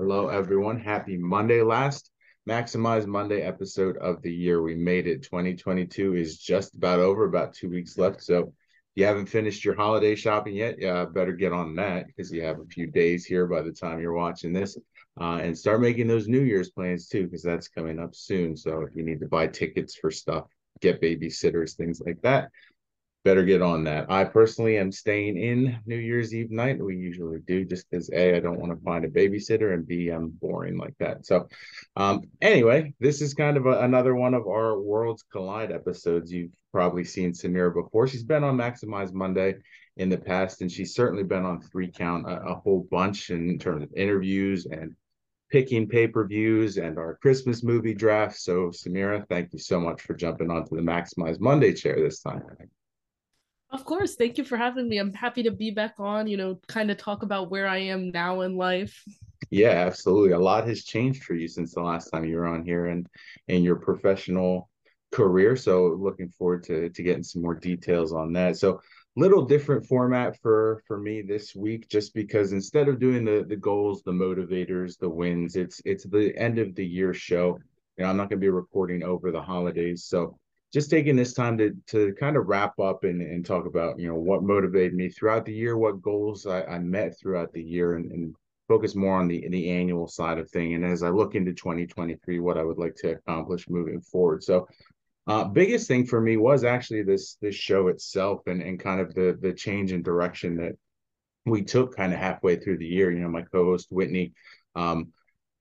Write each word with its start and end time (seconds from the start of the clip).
Hello, 0.00 0.28
everyone. 0.28 0.78
Happy 0.78 1.16
Monday. 1.16 1.60
Last 1.60 2.12
Maximize 2.48 3.04
Monday 3.04 3.42
episode 3.42 3.96
of 3.96 4.22
the 4.22 4.32
year. 4.32 4.62
We 4.62 4.76
made 4.76 5.08
it. 5.08 5.24
2022 5.24 6.14
is 6.14 6.38
just 6.38 6.76
about 6.76 7.00
over, 7.00 7.24
about 7.24 7.52
two 7.52 7.68
weeks 7.68 7.98
left. 7.98 8.22
So 8.22 8.38
if 8.38 8.46
you 8.94 9.04
haven't 9.06 9.26
finished 9.26 9.64
your 9.64 9.74
holiday 9.74 10.14
shopping 10.14 10.54
yet, 10.54 10.76
yeah, 10.78 11.04
better 11.04 11.32
get 11.32 11.52
on 11.52 11.74
that 11.74 12.06
because 12.06 12.30
you 12.30 12.42
have 12.42 12.60
a 12.60 12.66
few 12.66 12.86
days 12.86 13.24
here 13.24 13.48
by 13.48 13.60
the 13.60 13.72
time 13.72 13.98
you're 13.98 14.12
watching 14.12 14.52
this. 14.52 14.78
Uh, 15.20 15.40
and 15.42 15.58
start 15.58 15.80
making 15.80 16.06
those 16.06 16.28
New 16.28 16.42
Year's 16.42 16.70
plans 16.70 17.08
too, 17.08 17.24
because 17.24 17.42
that's 17.42 17.66
coming 17.66 17.98
up 17.98 18.14
soon. 18.14 18.56
So 18.56 18.82
if 18.82 18.94
you 18.94 19.02
need 19.02 19.18
to 19.18 19.26
buy 19.26 19.48
tickets 19.48 19.96
for 19.96 20.12
stuff, 20.12 20.44
get 20.80 21.02
babysitters, 21.02 21.74
things 21.74 22.00
like 22.06 22.22
that, 22.22 22.50
better 23.24 23.44
get 23.44 23.62
on 23.62 23.84
that. 23.84 24.10
I 24.10 24.24
personally 24.24 24.78
am 24.78 24.92
staying 24.92 25.36
in 25.36 25.78
New 25.86 25.96
Year's 25.96 26.34
Eve 26.34 26.50
night. 26.50 26.82
We 26.82 26.96
usually 26.96 27.40
do 27.46 27.64
just 27.64 27.90
because 27.90 28.10
A, 28.10 28.36
I 28.36 28.40
don't 28.40 28.60
want 28.60 28.72
to 28.72 28.84
find 28.84 29.04
a 29.04 29.08
babysitter, 29.08 29.74
and 29.74 29.86
B, 29.86 30.08
I'm 30.08 30.28
boring 30.28 30.78
like 30.78 30.94
that. 30.98 31.26
So, 31.26 31.48
um, 31.96 32.22
anyway, 32.40 32.94
this 33.00 33.20
is 33.20 33.34
kind 33.34 33.56
of 33.56 33.66
a, 33.66 33.80
another 33.80 34.14
one 34.14 34.34
of 34.34 34.46
our 34.46 34.78
Worlds 34.78 35.24
Collide 35.32 35.72
episodes. 35.72 36.32
You've 36.32 36.52
probably 36.72 37.04
seen 37.04 37.32
Samira 37.32 37.74
before. 37.74 38.06
She's 38.06 38.22
been 38.22 38.44
on 38.44 38.56
Maximize 38.56 39.12
Monday 39.12 39.56
in 39.96 40.08
the 40.08 40.18
past, 40.18 40.62
and 40.62 40.70
she's 40.70 40.94
certainly 40.94 41.24
been 41.24 41.44
on 41.44 41.60
Three 41.60 41.90
Count 41.90 42.26
a, 42.26 42.40
a 42.40 42.54
whole 42.54 42.86
bunch 42.90 43.30
in 43.30 43.58
terms 43.58 43.82
of 43.82 43.90
interviews 43.96 44.66
and 44.66 44.94
picking 45.50 45.88
pay-per-views 45.88 46.76
and 46.76 46.98
our 46.98 47.18
Christmas 47.20 47.64
movie 47.64 47.94
draft. 47.94 48.38
So 48.38 48.68
Samira, 48.68 49.26
thank 49.28 49.52
you 49.52 49.58
so 49.58 49.80
much 49.80 50.02
for 50.02 50.14
jumping 50.14 50.50
onto 50.50 50.76
the 50.76 50.82
Maximize 50.82 51.40
Monday 51.40 51.72
chair 51.72 51.96
this 51.96 52.20
time. 52.20 52.42
Of 53.78 53.84
course. 53.84 54.16
Thank 54.16 54.38
you 54.38 54.42
for 54.42 54.56
having 54.56 54.88
me. 54.88 54.98
I'm 54.98 55.12
happy 55.12 55.44
to 55.44 55.52
be 55.52 55.70
back 55.70 55.94
on, 56.00 56.26
you 56.26 56.36
know, 56.36 56.58
kind 56.66 56.90
of 56.90 56.96
talk 56.96 57.22
about 57.22 57.48
where 57.48 57.68
I 57.68 57.78
am 57.78 58.10
now 58.10 58.40
in 58.40 58.56
life. 58.56 59.04
Yeah, 59.50 59.86
absolutely. 59.86 60.32
A 60.32 60.38
lot 60.38 60.66
has 60.66 60.82
changed 60.82 61.22
for 61.22 61.34
you 61.34 61.46
since 61.46 61.74
the 61.74 61.80
last 61.80 62.10
time 62.10 62.24
you 62.24 62.34
were 62.34 62.48
on 62.48 62.64
here 62.64 62.86
and 62.86 63.06
in 63.46 63.62
your 63.62 63.76
professional 63.76 64.68
career. 65.12 65.54
So 65.54 65.96
looking 65.96 66.28
forward 66.28 66.64
to 66.64 66.88
to 66.88 67.02
getting 67.04 67.22
some 67.22 67.40
more 67.40 67.54
details 67.54 68.12
on 68.12 68.32
that. 68.32 68.56
So 68.56 68.80
little 69.14 69.44
different 69.44 69.86
format 69.86 70.36
for 70.42 70.82
for 70.88 70.98
me 70.98 71.22
this 71.22 71.54
week 71.54 71.88
just 71.88 72.12
because 72.14 72.52
instead 72.52 72.88
of 72.88 72.98
doing 72.98 73.24
the 73.24 73.44
the 73.48 73.56
goals 73.56 74.02
the 74.02 74.12
motivators 74.12 74.98
the 74.98 75.08
wins 75.08 75.56
it's 75.56 75.80
it's 75.84 76.04
the 76.04 76.32
end 76.36 76.56
of 76.60 76.72
the 76.76 76.86
year 76.86 77.12
show 77.12 77.58
you 77.96 78.04
know 78.04 78.10
i'm 78.10 78.16
not 78.16 78.28
going 78.28 78.38
to 78.38 78.44
be 78.44 78.48
recording 78.48 79.02
over 79.02 79.32
the 79.32 79.42
holidays 79.42 80.04
so 80.04 80.38
just 80.72 80.90
taking 80.90 81.16
this 81.16 81.32
time 81.32 81.56
to 81.58 81.74
to 81.86 82.14
kind 82.20 82.36
of 82.36 82.46
wrap 82.46 82.78
up 82.78 83.04
and, 83.04 83.22
and 83.22 83.44
talk 83.44 83.66
about 83.66 83.98
you 83.98 84.08
know 84.08 84.14
what 84.14 84.42
motivated 84.42 84.94
me 84.94 85.08
throughout 85.08 85.44
the 85.44 85.52
year, 85.52 85.76
what 85.76 86.02
goals 86.02 86.46
I, 86.46 86.62
I 86.64 86.78
met 86.78 87.18
throughout 87.18 87.52
the 87.52 87.62
year, 87.62 87.94
and, 87.94 88.10
and 88.12 88.34
focus 88.68 88.94
more 88.94 89.18
on 89.18 89.28
the 89.28 89.48
the 89.48 89.70
annual 89.70 90.06
side 90.06 90.38
of 90.38 90.50
thing. 90.50 90.74
And 90.74 90.84
as 90.84 91.02
I 91.02 91.08
look 91.08 91.34
into 91.34 91.52
2023, 91.52 92.40
what 92.40 92.58
I 92.58 92.64
would 92.64 92.78
like 92.78 92.94
to 92.96 93.12
accomplish 93.12 93.68
moving 93.68 94.00
forward. 94.00 94.44
So, 94.44 94.68
uh, 95.26 95.44
biggest 95.44 95.88
thing 95.88 96.06
for 96.06 96.20
me 96.20 96.36
was 96.36 96.64
actually 96.64 97.02
this 97.02 97.36
this 97.40 97.54
show 97.54 97.88
itself 97.88 98.42
and 98.46 98.62
and 98.62 98.78
kind 98.78 99.00
of 99.00 99.14
the 99.14 99.38
the 99.40 99.54
change 99.54 99.92
in 99.92 100.02
direction 100.02 100.56
that 100.56 100.72
we 101.46 101.62
took 101.62 101.96
kind 101.96 102.12
of 102.12 102.18
halfway 102.18 102.56
through 102.56 102.78
the 102.78 102.86
year. 102.86 103.10
You 103.10 103.20
know, 103.20 103.28
my 103.28 103.42
co-host 103.42 103.88
Whitney. 103.90 104.32
Um, 104.74 105.12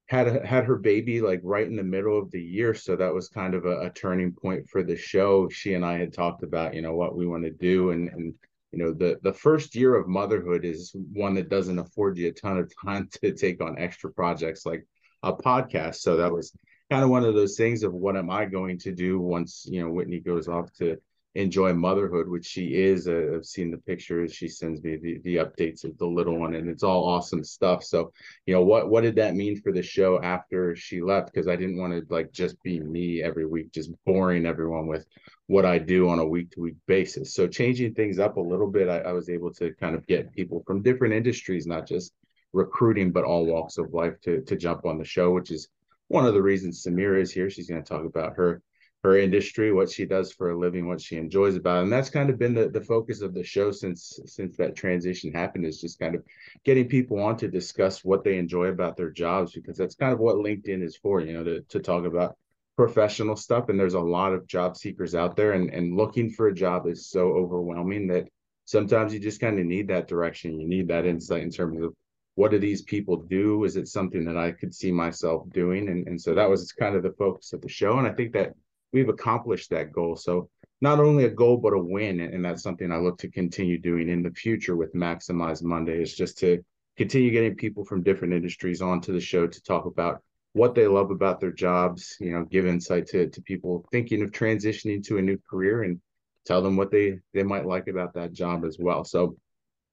had 0.08 0.45
had 0.45 0.63
her 0.63 0.77
baby 0.77 1.22
like 1.22 1.41
right 1.44 1.67
in 1.67 1.75
the 1.75 1.83
middle 1.83 2.17
of 2.17 2.31
the 2.31 2.41
year 2.41 2.73
so 2.73 2.95
that 2.95 3.13
was 3.13 3.27
kind 3.27 3.53
of 3.53 3.66
a, 3.66 3.81
a, 3.81 3.89
turning 3.89 4.31
point 4.31 4.67
for 4.69 4.81
the 4.81 4.95
show. 4.95 5.49
She 5.49 5.73
and 5.73 5.86
i 5.86 5.97
had 5.97 6.14
talked 6.14 6.44
about 6.44 6.73
you 6.73 6.81
know 6.81 6.95
what 6.95 7.16
we 7.16 7.27
want 7.27 7.44
to 7.44 7.52
do 7.52 7.91
and 7.91 8.09
and 8.09 8.33
you 8.72 8.80
know 8.80 8.94
the 8.94 9.19
the 9.23 9.33
first 9.33 9.75
year 9.75 9.95
of 9.95 10.08
motherhood 10.08 10.66
is 10.66 10.95
one 11.14 11.33
that 11.36 11.49
doesn't 11.49 11.80
afford 11.80 12.17
you 12.17 12.30
a 12.30 12.31
ton 12.31 12.58
of 12.58 12.72
time 12.86 13.09
to 13.22 13.33
take 13.33 13.61
on 13.61 13.77
extra 13.77 14.11
projects 14.11 14.66
like 14.66 14.86
a 15.23 15.33
podcast. 15.33 15.95
So 15.95 16.17
that 16.17 16.31
was 16.31 16.53
kind 16.89 17.03
of 17.03 17.09
one 17.09 17.25
of 17.25 17.33
those 17.33 17.58
things 17.58 17.83
of 17.83 17.94
what 17.94 18.16
am 18.16 18.30
i 18.30 18.45
going 18.45 18.77
to 18.80 18.94
do 18.94 19.19
once 19.19 19.66
you 19.69 19.81
know 19.81 19.92
whitney 19.92 20.19
goes 20.19 20.48
off 20.48 20.71
to 20.73 20.98
enjoy 21.37 21.71
motherhood, 21.71 22.27
which 22.27 22.45
she 22.45 22.73
is. 22.73 23.08
Uh, 23.08 23.33
I've 23.36 23.45
seen 23.45 23.70
the 23.70 23.77
pictures. 23.77 24.33
She 24.33 24.48
sends 24.48 24.83
me 24.83 24.98
the, 24.98 25.20
the 25.23 25.36
updates 25.36 25.83
of 25.83 25.95
the 25.99 26.05
little 26.05 26.39
one, 26.39 26.55
and 26.55 26.67
it's 26.67 26.81
all 26.81 27.05
awesome 27.08 27.43
stuff. 27.43 27.83
So, 27.83 28.11
you 28.48 28.55
know, 28.55 28.64
what 28.64 28.89
what 28.89 29.02
did 29.02 29.15
that 29.15 29.36
mean 29.36 29.61
for 29.61 29.71
the 29.71 29.83
show 29.83 30.20
after 30.21 30.75
she 30.75 30.99
left? 30.99 31.31
Because 31.31 31.48
I 31.48 31.55
didn't 31.55 31.77
want 31.77 31.93
to 31.93 32.14
like 32.14 32.31
just 32.31 32.61
be 32.64 32.80
me 32.80 33.21
every 33.21 33.45
week, 33.45 33.71
just 33.71 33.92
boring 34.03 34.48
everyone 34.48 34.87
with 34.87 35.05
what 35.45 35.65
I 35.65 35.77
do 35.77 36.09
on 36.09 36.20
a 36.20 36.27
week 36.27 36.52
to 36.52 36.61
week 36.61 36.77
basis. 36.87 37.36
So, 37.36 37.48
changing 37.48 37.93
things 37.93 38.17
up 38.17 38.37
a 38.37 38.42
little 38.42 38.69
bit, 38.69 38.89
I, 38.89 38.99
I 38.99 39.11
was 39.14 39.30
able 39.30 39.54
to 39.54 39.73
kind 39.80 39.95
of 39.95 40.08
get 40.08 40.33
people 40.33 40.64
from 40.65 40.81
different 40.81 41.14
industries, 41.14 41.67
not 41.67 41.87
just 41.87 42.14
recruiting, 42.52 43.11
but 43.11 43.25
all 43.25 43.45
walks 43.45 43.77
of 43.77 43.93
life 43.93 44.19
to 44.21 44.42
to 44.42 44.55
jump 44.55 44.86
on 44.86 44.98
the 44.98 45.05
show, 45.05 45.31
which 45.31 45.52
is 45.52 45.69
one 46.08 46.25
of 46.25 46.33
the 46.33 46.42
reasons 46.42 46.83
Samira 46.83 47.21
is 47.21 47.31
here. 47.31 47.49
She's 47.49 47.69
going 47.69 47.83
to 47.83 47.87
talk 47.87 48.05
about 48.05 48.36
her 48.37 48.61
her 49.03 49.17
industry, 49.17 49.71
what 49.71 49.89
she 49.89 50.05
does 50.05 50.31
for 50.31 50.52
a 50.52 50.58
living, 50.58 50.87
what 50.87 50.99
she 50.99 51.17
enjoys 51.17 51.55
about 51.55 51.80
it. 51.80 51.83
And 51.83 51.91
that's 51.91 52.09
kind 52.09 52.30
of 52.30 52.39
been 52.39 52.53
the, 52.53 52.69
the 52.69 52.81
focus 52.81 53.21
of 53.21 53.33
the 53.33 53.43
show 53.43 53.71
since 53.71 54.19
since 54.25 54.58
that 54.58 54.75
transition 54.75 55.31
happened 55.31 55.65
is 55.65 55.80
just 55.80 55.99
kind 55.99 56.15
of 56.15 56.23
getting 56.65 56.87
people 56.87 57.21
on 57.21 57.37
to 57.37 57.47
discuss 57.47 58.03
what 58.03 58.23
they 58.23 58.37
enjoy 58.37 58.65
about 58.65 58.97
their 58.97 59.11
jobs 59.11 59.53
because 59.53 59.77
that's 59.77 59.95
kind 59.95 60.13
of 60.13 60.19
what 60.19 60.37
LinkedIn 60.37 60.83
is 60.83 60.97
for, 60.97 61.21
you 61.21 61.33
know, 61.33 61.43
to, 61.43 61.61
to 61.61 61.80
talk 61.80 62.05
about 62.05 62.36
professional 62.75 63.36
stuff. 63.36 63.69
And 63.69 63.80
there's 63.80 63.93
a 63.93 63.99
lot 63.99 64.33
of 64.33 64.47
job 64.47 64.75
seekers 64.75 65.15
out 65.15 65.36
there 65.36 65.53
and, 65.53 65.69
and 65.69 65.95
looking 65.95 66.30
for 66.30 66.47
a 66.47 66.53
job 66.53 66.87
is 66.87 67.09
so 67.09 67.33
overwhelming 67.33 68.07
that 68.07 68.27
sometimes 68.65 69.13
you 69.13 69.19
just 69.19 69.41
kind 69.41 69.59
of 69.59 69.65
need 69.65 69.87
that 69.87 70.07
direction. 70.07 70.59
You 70.59 70.67
need 70.67 70.87
that 70.89 71.05
insight 71.05 71.43
in 71.43 71.52
terms 71.52 71.81
of 71.83 71.93
what 72.36 72.52
do 72.52 72.59
these 72.59 72.83
people 72.83 73.17
do? 73.17 73.63
Is 73.63 73.77
it 73.77 73.87
something 73.87 74.23
that 74.25 74.37
I 74.37 74.52
could 74.52 74.73
see 74.73 74.91
myself 74.91 75.49
doing? 75.52 75.89
And, 75.89 76.07
and 76.07 76.21
so 76.21 76.36
that 76.36 76.49
was 76.49 76.71
kind 76.71 76.95
of 76.95 77.02
the 77.02 77.13
focus 77.17 77.52
of 77.53 77.61
the 77.61 77.69
show. 77.69 77.97
And 77.97 78.07
I 78.07 78.11
think 78.11 78.33
that 78.33 78.53
we've 78.93 79.09
accomplished 79.09 79.70
that 79.70 79.92
goal. 79.92 80.15
So 80.15 80.49
not 80.81 80.99
only 80.99 81.25
a 81.25 81.30
goal, 81.30 81.58
but 81.58 81.73
a 81.73 81.80
win. 81.80 82.20
And 82.20 82.43
that's 82.43 82.64
something 82.64 82.92
I 82.92 82.98
look 82.98 83.17
to 83.20 83.30
continue 83.30 83.77
doing 83.77 84.09
in 84.09 84.23
the 84.23 84.31
future 84.31 84.75
with 84.75 84.93
Maximize 84.93 85.64
Monday 85.64 86.02
is 86.02 86.15
just 86.15 86.37
to 86.39 86.64
continue 86.98 87.31
getting 87.31 87.55
people 87.55 87.86
from 87.86 88.03
different 88.03 88.33
industries 88.33 88.81
onto 88.81 89.14
the 89.14 89.20
show 89.20 89.48
to 89.48 89.64
talk 89.64 89.86
about 89.86 90.21
what 90.53 90.73
they 90.73 90.87
love 90.87 91.11
about 91.11 91.39
their 91.39 91.52
jobs, 91.52 92.17
you 92.20 92.31
know, 92.31 92.43
give 92.43 92.65
insight 92.65 93.05
to, 93.08 93.30
to 93.30 93.42
people 93.42 93.86
thinking 93.92 94.23
of 94.23 94.31
transitioning 94.31 95.04
to 95.05 95.17
a 95.17 95.21
new 95.21 95.37
career 95.49 95.83
and 95.83 95.99
tell 96.45 96.61
them 96.61 96.75
what 96.75 96.89
they, 96.89 97.19
they 97.33 97.43
might 97.43 97.65
like 97.65 97.87
about 97.87 98.14
that 98.14 98.33
job 98.33 98.65
as 98.65 98.77
well. 98.80 99.04
So 99.04 99.37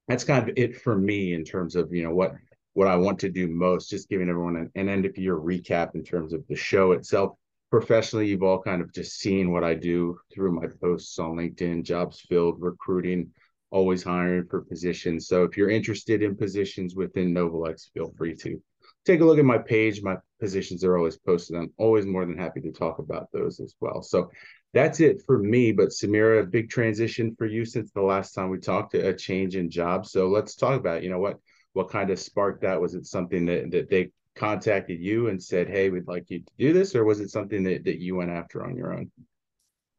that's 0.08 0.24
kind 0.24 0.48
of 0.48 0.54
it 0.56 0.80
for 0.80 0.96
me 0.96 1.34
in 1.34 1.44
terms 1.44 1.76
of, 1.76 1.92
you 1.92 2.02
know, 2.02 2.14
what, 2.14 2.34
what 2.72 2.88
I 2.88 2.96
want 2.96 3.18
to 3.20 3.30
do 3.30 3.48
most, 3.48 3.90
just 3.90 4.08
giving 4.08 4.28
everyone 4.28 4.56
an, 4.56 4.70
an 4.74 4.88
end 4.88 5.04
of 5.04 5.18
year 5.18 5.36
recap 5.36 5.94
in 5.94 6.02
terms 6.02 6.32
of 6.32 6.46
the 6.48 6.56
show 6.56 6.92
itself 6.92 7.36
professionally, 7.80 8.28
you've 8.28 8.44
all 8.44 8.62
kind 8.62 8.80
of 8.80 8.94
just 8.94 9.18
seen 9.18 9.50
what 9.50 9.64
I 9.64 9.74
do 9.74 10.16
through 10.32 10.52
my 10.52 10.66
posts 10.80 11.18
on 11.18 11.34
LinkedIn, 11.34 11.82
jobs 11.82 12.20
filled, 12.20 12.60
recruiting, 12.60 13.32
always 13.72 14.04
hiring 14.04 14.46
for 14.46 14.62
positions. 14.62 15.26
So 15.26 15.42
if 15.42 15.56
you're 15.56 15.70
interested 15.70 16.22
in 16.22 16.36
positions 16.36 16.94
within 16.94 17.34
Novalex, 17.34 17.90
feel 17.92 18.12
free 18.16 18.36
to 18.36 18.62
take 19.04 19.22
a 19.22 19.24
look 19.24 19.40
at 19.40 19.44
my 19.44 19.58
page. 19.58 20.04
My 20.04 20.18
positions 20.38 20.84
are 20.84 20.96
always 20.96 21.18
posted. 21.18 21.56
I'm 21.56 21.72
always 21.76 22.06
more 22.06 22.24
than 22.24 22.38
happy 22.38 22.60
to 22.60 22.70
talk 22.70 23.00
about 23.00 23.26
those 23.32 23.58
as 23.58 23.74
well. 23.80 24.02
So 24.02 24.30
that's 24.72 25.00
it 25.00 25.22
for 25.26 25.40
me. 25.40 25.72
But 25.72 25.88
Samira, 25.88 26.48
big 26.48 26.70
transition 26.70 27.34
for 27.36 27.46
you 27.46 27.64
since 27.64 27.90
the 27.90 28.02
last 28.02 28.34
time 28.34 28.50
we 28.50 28.58
talked, 28.58 28.94
a 28.94 29.12
change 29.12 29.56
in 29.56 29.68
job. 29.68 30.06
So 30.06 30.28
let's 30.28 30.54
talk 30.54 30.78
about, 30.78 31.02
you 31.02 31.10
know, 31.10 31.18
what 31.18 31.40
what 31.72 31.90
kind 31.90 32.10
of 32.10 32.20
sparked 32.20 32.62
that? 32.62 32.80
Was 32.80 32.94
it 32.94 33.04
something 33.04 33.46
that 33.46 33.72
that 33.72 33.90
they 33.90 34.12
contacted 34.36 35.00
you 35.00 35.28
and 35.28 35.42
said, 35.42 35.68
"Hey, 35.68 35.90
we'd 35.90 36.08
like 36.08 36.30
you 36.30 36.40
to 36.40 36.52
do 36.58 36.72
this," 36.72 36.94
or 36.94 37.04
was 37.04 37.20
it 37.20 37.30
something 37.30 37.62
that 37.64 37.84
that 37.84 37.98
you 38.00 38.16
went 38.16 38.30
after 38.30 38.64
on 38.64 38.76
your 38.76 38.94
own? 38.94 39.10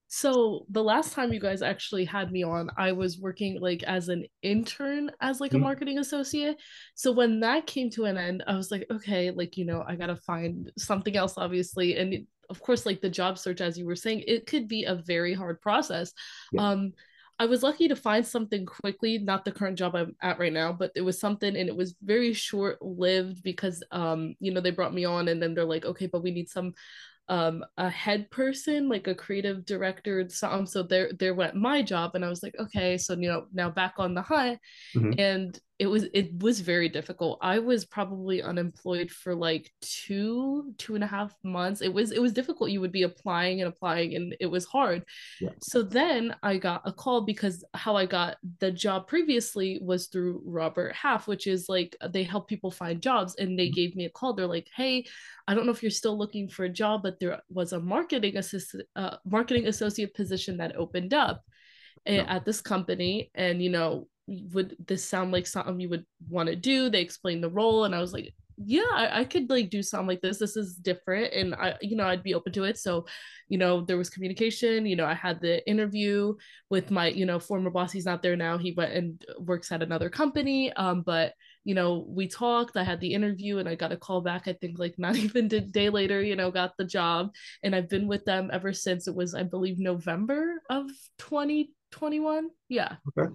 So 0.08 0.66
the 0.70 0.84
last 0.84 1.14
time 1.14 1.34
you 1.34 1.40
guys 1.40 1.62
actually 1.62 2.06
had 2.06 2.32
me 2.32 2.44
on, 2.44 2.70
I 2.78 2.92
was 2.92 3.20
working 3.20 3.60
like 3.60 3.84
as 3.84 4.08
an 4.08 4.26
intern 4.44 5.12
as 5.20 5.42
like 5.42 5.52
a 5.52 5.56
mm-hmm. 5.56 5.64
marketing 5.64 5.98
associate. 6.00 6.58
So 6.94 7.12
when 7.12 7.40
that 7.42 7.66
came 7.66 7.90
to 7.92 8.06
an 8.06 8.18
end, 8.18 8.44
I 8.48 8.56
was 8.56 8.72
like, 8.72 8.86
okay, 8.92 9.32
like 9.32 9.58
you 9.58 9.66
know, 9.66 9.84
I 9.86 9.96
gotta 9.96 10.16
find 10.16 10.72
something 10.78 11.18
else, 11.18 11.34
obviously. 11.38 11.98
And 11.98 12.28
of 12.50 12.62
course, 12.62 12.86
like 12.86 13.02
the 13.02 13.10
job 13.10 13.38
search, 13.38 13.62
as 13.62 13.78
you 13.78 13.86
were 13.86 13.96
saying, 13.96 14.24
it 14.28 14.46
could 14.46 14.68
be 14.68 14.84
a 14.84 14.96
very 14.96 15.34
hard 15.34 15.60
process. 15.60 16.14
Yeah. 16.52 16.70
Um, 16.70 16.94
I 17.38 17.46
was 17.46 17.64
lucky 17.64 17.88
to 17.88 17.96
find 17.96 18.26
something 18.26 18.66
quickly, 18.66 19.18
not 19.18 19.44
the 19.44 19.52
current 19.52 19.78
job 19.78 19.96
I'm 19.96 20.16
at 20.22 20.40
right 20.40 20.54
now, 20.54 20.72
but 20.72 20.92
it 20.96 21.02
was 21.02 21.20
something 21.20 21.56
and 21.56 21.68
it 21.68 21.76
was 21.76 21.96
very 22.02 22.34
short 22.34 22.82
lived 22.82 23.44
because 23.44 23.84
um, 23.92 24.36
you 24.40 24.54
know, 24.54 24.62
they 24.62 24.72
brought 24.72 24.94
me 24.94 25.06
on 25.06 25.28
and 25.28 25.42
then 25.42 25.54
they're 25.54 25.66
like, 25.66 25.86
okay, 25.86 26.08
but 26.08 26.24
we 26.24 26.32
need 26.32 26.50
some 26.50 26.74
um 27.28 27.66
a 27.78 27.90
head 27.90 28.30
person 28.30 28.88
like 28.88 29.08
a 29.08 29.16
creative 29.16 29.66
director 29.66 30.30
so, 30.30 30.64
so 30.66 30.84
there 30.84 31.12
there 31.18 31.34
went 31.34 31.56
my 31.56 31.82
job 31.82 32.12
and 32.14 32.24
i 32.24 32.30
was 32.30 32.44
like 32.44 32.54
okay 32.60 33.00
so 33.00 33.16
you 33.16 33.28
know 33.28 33.46
now 33.52 33.68
back 33.68 33.96
on 33.98 34.14
the 34.14 34.22
hunt 34.22 34.60
mm-hmm. 34.96 35.12
and 35.18 35.60
it 35.78 35.88
was 35.88 36.06
it 36.14 36.32
was 36.42 36.62
very 36.62 36.88
difficult 36.88 37.38
i 37.42 37.60
was 37.60 37.84
probably 37.84 38.42
unemployed 38.42 39.12
for 39.12 39.36
like 39.36 39.70
two 39.82 40.74
two 40.78 40.96
and 40.96 41.04
a 41.04 41.08
half 41.08 41.36
months 41.44 41.82
it 41.82 41.94
was 41.94 42.12
it 42.12 42.22
was 42.22 42.32
difficult 42.32 42.70
you 42.70 42.80
would 42.80 42.92
be 42.92 43.04
applying 43.04 43.62
and 43.62 43.68
applying 43.68 44.16
and 44.16 44.36
it 44.40 44.46
was 44.46 44.66
hard 44.66 45.04
yeah. 45.42 45.50
so 45.62 45.82
then 45.82 46.34
i 46.44 46.58
got 46.58 46.82
a 46.86 46.94
call 46.94 47.22
because 47.22 47.64
how 47.74 47.96
i 47.96 48.06
got 48.06 48.38
the 48.60 48.72
job 48.72 49.06
previously 49.08 49.80
was 49.82 50.08
through 50.08 50.42
robert 50.46 50.96
half 50.96 51.28
which 51.28 51.46
is 51.46 51.68
like 51.68 51.96
they 52.10 52.24
help 52.24 52.48
people 52.48 52.72
find 52.72 53.02
jobs 53.02 53.36
and 53.36 53.60
they 53.60 53.68
mm-hmm. 53.68 53.76
gave 53.76 53.96
me 53.96 54.06
a 54.06 54.10
call 54.10 54.34
they're 54.34 54.48
like 54.48 54.70
hey 54.76 55.06
I 55.48 55.54
don't 55.54 55.66
know 55.66 55.72
if 55.72 55.84
you're 55.84 55.92
still 55.92 56.18
looking 56.18 56.48
for 56.50 56.66
a 56.66 56.70
job, 56.70 57.04
but 57.04 57.20
there 57.20 57.40
was 57.50 57.72
a 57.72 57.80
marketing 57.80 58.38
assistant, 58.38 58.88
uh, 58.96 59.18
marketing 59.26 59.68
associate 59.68 60.16
position 60.16 60.58
that 60.58 60.76
opened 60.76 61.14
up 61.14 61.44
no. 62.08 62.16
at 62.16 62.46
this 62.46 62.62
company, 62.62 63.30
and 63.36 63.62
you 63.62 63.70
know, 63.70 64.08
would 64.28 64.76
this 64.86 65.04
sound 65.04 65.32
like 65.32 65.48
something 65.48 65.80
you 65.80 65.90
would 65.90 66.06
want 66.30 66.50
to 66.50 66.56
do? 66.56 66.90
They 66.90 67.02
explained 67.02 67.44
the 67.44 67.50
role, 67.50 67.86
and 67.86 67.96
I 67.96 68.02
was 68.02 68.14
like, 68.14 68.34
yeah, 68.58 68.84
I, 68.94 69.20
I, 69.20 69.24
could 69.26 69.50
like 69.50 69.70
do 69.70 69.84
something 69.84 70.08
like 70.08 70.22
this. 70.22 70.40
This 70.40 70.56
is 70.56 70.76
different, 70.76 71.34
and 71.34 71.56
I, 71.56 71.76
you 71.82 71.96
know, 71.96 72.08
I'd 72.08 72.24
be 72.24 72.34
open 72.34 72.54
to 72.54 72.64
it. 72.64 72.78
So, 72.78 73.06
you 73.50 73.58
know, 73.58 73.82
there 73.82 73.98
was 73.98 74.10
communication. 74.10 74.86
You 74.86 74.96
know, 74.96 75.06
I 75.06 75.14
had 75.14 75.42
the 75.42 75.68
interview 75.70 76.36
with 76.70 76.90
my, 76.92 77.08
you 77.08 77.26
know, 77.26 77.40
former 77.40 77.70
boss. 77.70 77.92
He's 77.92 78.06
not 78.06 78.24
there 78.24 78.38
now. 78.38 78.58
He 78.58 78.72
went 78.72 78.94
and 78.94 79.26
works 79.40 79.72
at 79.72 79.84
another 79.84 80.10
company. 80.10 80.72
Um, 80.74 81.02
but 81.02 81.34
you 81.66 81.74
know, 81.74 82.06
we 82.08 82.28
talked, 82.28 82.78
I 82.78 82.84
had 82.84 83.02
the 83.02 83.14
interview 83.14 83.58
and 83.58 83.68
I 83.68 83.76
got 83.76 83.92
a 83.92 83.98
call 83.98 84.22
back, 84.22 84.48
I 84.48 84.54
think 84.54 84.80
like 84.80 84.96
not 85.00 85.18
even 85.18 85.46
a 85.46 85.60
day 85.60 85.90
later, 85.90 86.22
you 86.22 86.36
know, 86.36 86.52
got 86.52 86.78
the 86.78 86.86
job. 86.86 87.32
And 87.64 87.76
I've 87.76 87.90
been 87.90 88.08
with 88.08 88.24
them 88.24 88.50
ever 88.54 88.72
since 88.72 89.08
it 89.08 89.16
was, 89.16 89.36
I 89.36 89.44
believe, 89.44 89.80
November 89.80 90.62
of 90.70 90.88
2021. 91.18 92.50
Yeah. 92.70 92.96
Okay. 93.18 93.34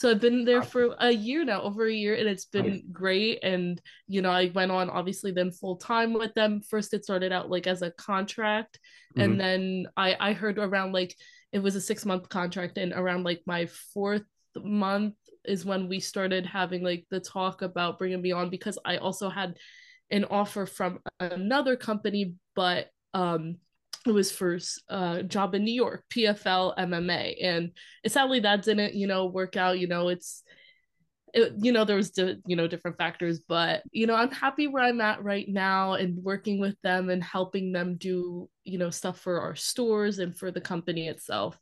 So 0.00 0.10
I've 0.10 0.18
been 0.18 0.46
there 0.46 0.62
for 0.62 0.96
a 0.98 1.10
year 1.10 1.44
now, 1.44 1.60
over 1.60 1.86
a 1.86 1.92
year, 1.92 2.14
and 2.14 2.26
it's 2.26 2.46
been 2.46 2.84
great. 2.90 3.40
And 3.42 3.78
you 4.06 4.22
know, 4.22 4.30
I 4.30 4.50
went 4.54 4.70
on 4.70 4.88
obviously 4.88 5.30
then 5.30 5.50
full 5.50 5.76
time 5.76 6.14
with 6.14 6.32
them. 6.32 6.62
First, 6.62 6.94
it 6.94 7.04
started 7.04 7.32
out 7.32 7.50
like 7.50 7.66
as 7.66 7.82
a 7.82 7.90
contract, 7.90 8.80
mm-hmm. 9.14 9.20
and 9.20 9.38
then 9.38 9.86
I 9.98 10.16
I 10.18 10.32
heard 10.32 10.58
around 10.58 10.92
like 10.92 11.14
it 11.52 11.58
was 11.58 11.76
a 11.76 11.82
six 11.82 12.06
month 12.06 12.30
contract, 12.30 12.78
and 12.78 12.94
around 12.94 13.24
like 13.24 13.42
my 13.44 13.66
fourth 13.92 14.22
month 14.56 15.16
is 15.44 15.66
when 15.66 15.86
we 15.86 16.00
started 16.00 16.46
having 16.46 16.82
like 16.82 17.04
the 17.10 17.20
talk 17.20 17.60
about 17.60 17.98
bringing 17.98 18.22
me 18.22 18.32
on 18.32 18.48
because 18.48 18.78
I 18.82 18.96
also 18.96 19.28
had 19.28 19.58
an 20.10 20.24
offer 20.24 20.64
from 20.64 21.00
another 21.20 21.76
company, 21.76 22.36
but 22.56 22.88
um, 23.12 23.56
it 24.06 24.12
was 24.12 24.32
for 24.32 24.58
a 24.88 24.94
uh, 24.94 25.22
job 25.22 25.54
in 25.54 25.64
New 25.64 25.74
York, 25.74 26.04
PFL 26.10 26.74
MMA, 26.78 27.36
and 27.42 27.72
sadly 28.06 28.40
that 28.40 28.62
didn't 28.62 28.94
you 28.94 29.06
know 29.06 29.26
work 29.26 29.56
out. 29.56 29.78
You 29.78 29.88
know, 29.88 30.08
it's 30.08 30.42
it, 31.34 31.52
you 31.58 31.72
know 31.72 31.84
there 31.84 31.96
was 31.96 32.10
di- 32.10 32.38
you 32.46 32.56
know 32.56 32.66
different 32.66 32.96
factors, 32.96 33.40
but 33.46 33.82
you 33.92 34.06
know 34.06 34.14
I'm 34.14 34.30
happy 34.30 34.66
where 34.66 34.82
I'm 34.82 35.00
at 35.00 35.22
right 35.22 35.46
now 35.48 35.94
and 35.94 36.22
working 36.22 36.58
with 36.58 36.76
them 36.82 37.10
and 37.10 37.22
helping 37.22 37.72
them 37.72 37.96
do 37.96 38.48
you 38.64 38.78
know 38.78 38.90
stuff 38.90 39.20
for 39.20 39.40
our 39.40 39.54
stores 39.54 40.18
and 40.18 40.36
for 40.36 40.50
the 40.50 40.60
company 40.60 41.08
itself. 41.08 41.58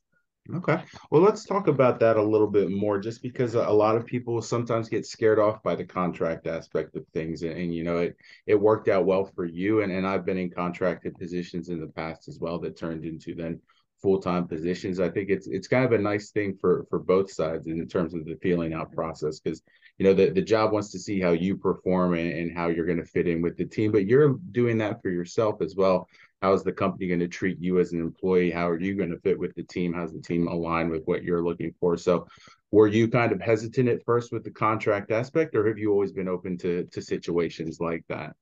Okay. 0.56 0.82
Well, 1.10 1.20
let's 1.20 1.44
talk 1.44 1.68
about 1.68 2.00
that 2.00 2.16
a 2.16 2.22
little 2.22 2.46
bit 2.46 2.70
more, 2.70 2.98
just 2.98 3.22
because 3.22 3.54
a 3.54 3.68
lot 3.68 3.96
of 3.96 4.06
people 4.06 4.40
sometimes 4.40 4.88
get 4.88 5.04
scared 5.04 5.38
off 5.38 5.62
by 5.62 5.74
the 5.74 5.84
contract 5.84 6.46
aspect 6.46 6.96
of 6.96 7.06
things. 7.12 7.42
And, 7.42 7.52
and, 7.52 7.74
you 7.74 7.84
know, 7.84 7.98
it 7.98 8.16
it 8.46 8.54
worked 8.54 8.88
out 8.88 9.04
well 9.04 9.26
for 9.26 9.44
you. 9.44 9.82
And, 9.82 9.92
and 9.92 10.06
I've 10.06 10.24
been 10.24 10.38
in 10.38 10.50
contracted 10.50 11.18
positions 11.18 11.68
in 11.68 11.80
the 11.80 11.88
past 11.88 12.28
as 12.28 12.38
well 12.40 12.58
that 12.60 12.78
turned 12.78 13.04
into 13.04 13.34
then 13.34 13.60
full-time 14.00 14.48
positions. 14.48 15.00
I 15.00 15.10
think 15.10 15.28
it's 15.28 15.48
it's 15.48 15.68
kind 15.68 15.84
of 15.84 15.92
a 15.92 15.98
nice 15.98 16.30
thing 16.30 16.56
for 16.58 16.86
for 16.88 16.98
both 16.98 17.30
sides 17.30 17.66
in 17.66 17.86
terms 17.86 18.14
of 18.14 18.24
the 18.24 18.38
feeling 18.40 18.72
out 18.72 18.92
process 18.92 19.40
because 19.40 19.62
you 19.98 20.06
know 20.06 20.14
the, 20.14 20.30
the 20.30 20.42
job 20.42 20.72
wants 20.72 20.90
to 20.92 20.98
see 20.98 21.20
how 21.20 21.32
you 21.32 21.56
perform 21.56 22.14
and, 22.14 22.32
and 22.32 22.56
how 22.56 22.68
you're 22.68 22.86
going 22.86 22.98
to 22.98 23.04
fit 23.04 23.28
in 23.28 23.42
with 23.42 23.56
the 23.56 23.64
team, 23.64 23.92
but 23.92 24.06
you're 24.06 24.38
doing 24.52 24.78
that 24.78 25.02
for 25.02 25.10
yourself 25.10 25.60
as 25.60 25.74
well. 25.76 26.08
How 26.40 26.52
is 26.52 26.62
the 26.62 26.72
company 26.72 27.08
going 27.08 27.18
to 27.20 27.28
treat 27.28 27.60
you 27.60 27.80
as 27.80 27.92
an 27.92 28.00
employee? 28.00 28.52
How 28.52 28.68
are 28.68 28.80
you 28.80 28.94
going 28.94 29.10
to 29.10 29.18
fit 29.18 29.38
with 29.38 29.54
the 29.56 29.64
team? 29.64 29.92
How's 29.92 30.12
the 30.12 30.22
team 30.22 30.46
aligned 30.46 30.90
with 30.90 31.02
what 31.06 31.24
you're 31.24 31.42
looking 31.42 31.74
for? 31.80 31.96
So 31.96 32.28
were 32.70 32.86
you 32.86 33.08
kind 33.08 33.32
of 33.32 33.40
hesitant 33.40 33.88
at 33.88 34.04
first 34.04 34.32
with 34.32 34.44
the 34.44 34.50
contract 34.50 35.10
aspect 35.10 35.56
or 35.56 35.66
have 35.66 35.78
you 35.78 35.90
always 35.90 36.12
been 36.12 36.28
open 36.28 36.56
to 36.58 36.84
to 36.92 37.02
situations 37.02 37.80
like 37.80 38.04
that 38.08 38.36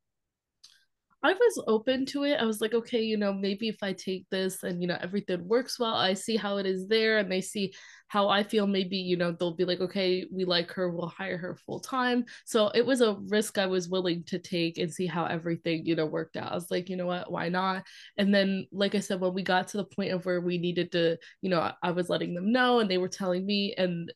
I 1.27 1.33
was 1.33 1.65
open 1.67 2.07
to 2.07 2.23
it. 2.23 2.37
I 2.41 2.45
was 2.45 2.61
like, 2.61 2.73
okay, 2.73 3.03
you 3.03 3.17
know, 3.17 3.33
maybe 3.33 3.67
if 3.67 3.83
I 3.83 3.93
take 3.93 4.27
this 4.31 4.63
and 4.63 4.81
you 4.81 4.87
know 4.87 4.97
everything 5.01 5.49
works 5.49 5.77
well, 5.77 5.95
I 5.95 6.15
see 6.15 6.37
how 6.37 6.59
it 6.59 6.67
is 6.67 6.87
there, 6.87 7.19
and 7.19 7.31
they 7.31 7.41
see 7.41 7.75
how 8.07 8.29
I 8.29 8.45
feel. 8.45 8.69
Maybe 8.69 8.97
you 8.97 9.17
know 9.17 9.33
they'll 9.33 9.57
be 9.57 9.65
like, 9.65 9.81
okay, 9.81 10.25
we 10.33 10.45
like 10.45 10.71
her, 10.71 10.89
we'll 10.89 11.09
hire 11.09 11.37
her 11.37 11.57
full 11.67 11.81
time. 11.81 12.25
So 12.45 12.69
it 12.77 12.87
was 12.87 13.01
a 13.01 13.17
risk 13.27 13.59
I 13.59 13.67
was 13.67 13.89
willing 13.89 14.23
to 14.29 14.39
take 14.39 14.79
and 14.79 14.93
see 14.93 15.07
how 15.07 15.25
everything 15.25 15.85
you 15.85 15.97
know 15.97 16.07
worked 16.07 16.37
out. 16.37 16.53
I 16.53 16.55
was 16.55 16.71
like, 16.71 16.89
you 16.89 16.97
know 16.97 17.07
what, 17.07 17.31
why 17.33 17.49
not? 17.49 17.83
And 18.17 18.33
then, 18.33 18.69
like 18.71 18.95
I 18.95 19.01
said, 19.01 19.21
when 19.21 19.35
we 19.35 19.43
got 19.43 19.67
to 19.69 19.79
the 19.79 19.85
point 19.85 20.13
of 20.13 20.25
where 20.27 20.41
we 20.41 20.59
needed 20.59 20.93
to, 20.93 21.19
you 21.43 21.51
know, 21.51 21.73
I 21.83 21.91
was 21.91 22.09
letting 22.09 22.35
them 22.35 22.53
know, 22.53 22.79
and 22.79 22.89
they 22.89 22.99
were 22.99 23.09
telling 23.09 23.45
me, 23.45 23.75
and 23.77 24.13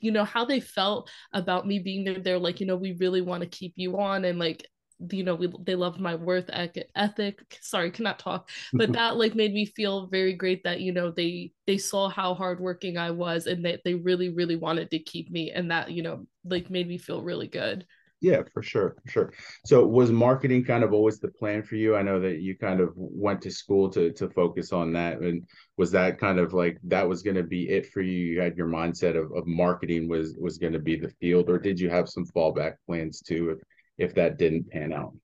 you 0.00 0.12
know 0.12 0.24
how 0.24 0.44
they 0.44 0.60
felt 0.60 1.10
about 1.32 1.66
me 1.66 1.80
being 1.80 2.04
there 2.04 2.20
they're 2.20 2.38
like 2.38 2.60
you 2.60 2.66
know 2.66 2.76
we 2.76 2.92
really 3.00 3.20
want 3.20 3.42
to 3.42 3.48
keep 3.48 3.72
you 3.74 3.98
on 3.98 4.24
and 4.24 4.38
like 4.38 4.64
you 5.10 5.24
know 5.24 5.34
we, 5.34 5.52
they 5.64 5.74
loved 5.74 6.00
my 6.00 6.14
worth 6.14 6.48
ethic 6.52 7.58
sorry 7.60 7.90
cannot 7.90 8.18
talk 8.18 8.50
but 8.72 8.92
that 8.92 9.16
like 9.16 9.34
made 9.34 9.52
me 9.52 9.64
feel 9.64 10.06
very 10.06 10.34
great 10.34 10.62
that 10.64 10.80
you 10.80 10.92
know 10.92 11.10
they 11.10 11.52
they 11.66 11.78
saw 11.78 12.08
how 12.08 12.34
hardworking 12.34 12.96
i 12.96 13.10
was 13.10 13.46
and 13.46 13.64
that 13.64 13.80
they 13.84 13.94
really 13.94 14.28
really 14.28 14.56
wanted 14.56 14.90
to 14.90 14.98
keep 14.98 15.30
me 15.30 15.50
and 15.50 15.70
that 15.70 15.90
you 15.90 16.02
know 16.02 16.26
like 16.44 16.70
made 16.70 16.88
me 16.88 16.98
feel 16.98 17.22
really 17.22 17.48
good. 17.48 17.86
Yeah 18.20 18.42
for 18.54 18.62
sure 18.62 18.94
for 19.04 19.10
sure. 19.10 19.32
So 19.66 19.84
was 19.84 20.12
marketing 20.12 20.64
kind 20.64 20.84
of 20.84 20.92
always 20.92 21.18
the 21.18 21.28
plan 21.28 21.62
for 21.64 21.74
you? 21.74 21.96
I 21.96 22.02
know 22.02 22.20
that 22.20 22.38
you 22.40 22.56
kind 22.56 22.80
of 22.80 22.90
went 22.94 23.42
to 23.42 23.50
school 23.50 23.90
to 23.90 24.12
to 24.12 24.30
focus 24.30 24.72
on 24.72 24.92
that 24.92 25.18
and 25.18 25.44
was 25.76 25.90
that 25.90 26.20
kind 26.20 26.38
of 26.38 26.52
like 26.52 26.78
that 26.84 27.08
was 27.08 27.22
going 27.22 27.36
to 27.36 27.42
be 27.42 27.68
it 27.68 27.90
for 27.90 28.00
you? 28.00 28.16
You 28.18 28.40
had 28.40 28.56
your 28.56 28.68
mindset 28.68 29.16
of, 29.16 29.32
of 29.32 29.46
marketing 29.46 30.08
was 30.08 30.36
was 30.40 30.58
going 30.58 30.72
to 30.72 30.78
be 30.78 30.94
the 30.96 31.12
field 31.20 31.50
or 31.50 31.58
did 31.58 31.80
you 31.80 31.90
have 31.90 32.08
some 32.08 32.24
fallback 32.26 32.74
plans 32.86 33.20
too 33.20 33.50
if 33.50 33.58
if 33.98 34.14
that 34.14 34.38
didn't 34.38 34.70
pan 34.70 34.92
out? 34.92 35.14